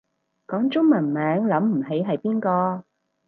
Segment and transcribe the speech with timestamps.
[0.47, 2.83] 講中文名諗唔起係邊個